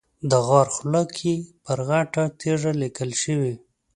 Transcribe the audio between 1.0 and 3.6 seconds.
کې پر غټه تیږه لیکل شوي.